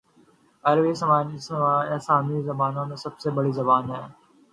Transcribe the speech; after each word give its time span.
عربی 0.63 0.93
سامی 1.99 2.41
زبانوں 2.41 2.85
میں 2.85 2.95
سب 2.95 3.19
سے 3.19 3.29
بڑی 3.29 3.51
زبان 3.51 3.83
ہے 3.91 4.01